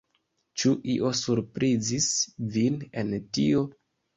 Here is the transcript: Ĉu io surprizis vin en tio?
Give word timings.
Ĉu 0.61 0.71
io 0.93 1.11
surprizis 1.19 2.09
vin 2.57 2.83
en 3.03 3.17
tio? 3.39 3.63